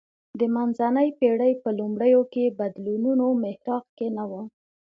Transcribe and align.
د 0.39 0.41
منځنۍ 0.55 1.09
پېړۍ 1.19 1.53
په 1.63 1.69
لومړیو 1.79 2.21
کې 2.33 2.55
بدلونونو 2.59 3.25
محراق 3.43 3.85
کې 3.97 4.07
نه 4.17 4.23
و 4.29 4.31